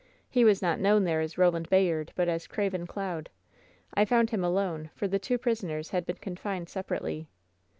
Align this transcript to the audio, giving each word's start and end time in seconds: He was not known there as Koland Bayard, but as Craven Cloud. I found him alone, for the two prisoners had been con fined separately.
He 0.31 0.43
was 0.43 0.63
not 0.63 0.79
known 0.79 1.03
there 1.03 1.21
as 1.21 1.35
Koland 1.35 1.69
Bayard, 1.69 2.11
but 2.15 2.27
as 2.27 2.47
Craven 2.47 2.87
Cloud. 2.87 3.29
I 3.93 4.03
found 4.03 4.31
him 4.31 4.43
alone, 4.43 4.89
for 4.95 5.07
the 5.07 5.19
two 5.19 5.37
prisoners 5.37 5.91
had 5.91 6.07
been 6.07 6.17
con 6.19 6.37
fined 6.37 6.69
separately. 6.69 7.27